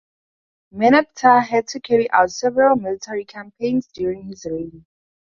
Merneptah 0.73 1.45
had 1.45 1.67
to 1.67 1.79
carry 1.79 2.09
out 2.09 2.31
several 2.31 2.75
military 2.75 3.23
campaigns 3.23 3.85
during 3.93 4.23
his 4.23 4.45
reign. 4.49 4.83